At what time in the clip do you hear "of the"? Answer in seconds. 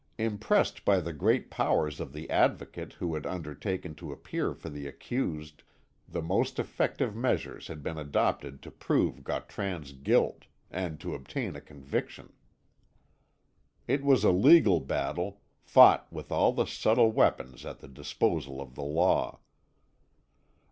1.99-2.27, 18.59-18.81